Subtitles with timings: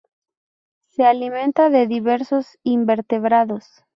[0.87, 3.85] Se alimenta de diversos invertebrados.